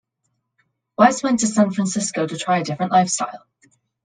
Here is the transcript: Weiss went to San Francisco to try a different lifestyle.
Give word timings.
Weiss 0.97 1.21
went 1.21 1.41
to 1.41 1.45
San 1.45 1.69
Francisco 1.69 2.25
to 2.25 2.35
try 2.35 2.57
a 2.57 2.63
different 2.63 2.91
lifestyle. 2.91 3.45